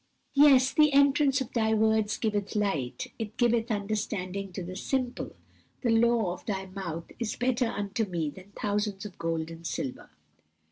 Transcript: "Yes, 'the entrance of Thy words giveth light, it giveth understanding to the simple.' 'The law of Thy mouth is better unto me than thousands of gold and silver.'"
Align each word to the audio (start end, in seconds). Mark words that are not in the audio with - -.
"Yes, 0.33 0.71
'the 0.73 0.93
entrance 0.93 1.41
of 1.41 1.53
Thy 1.53 1.75
words 1.75 2.17
giveth 2.17 2.55
light, 2.55 3.13
it 3.19 3.37
giveth 3.37 3.69
understanding 3.69 4.51
to 4.53 4.63
the 4.63 4.75
simple.' 4.75 5.35
'The 5.83 5.91
law 5.91 6.33
of 6.33 6.43
Thy 6.47 6.65
mouth 6.65 7.11
is 7.19 7.35
better 7.35 7.67
unto 7.67 8.05
me 8.05 8.31
than 8.31 8.51
thousands 8.59 9.05
of 9.05 9.19
gold 9.19 9.51
and 9.51 9.67
silver.'" 9.67 10.09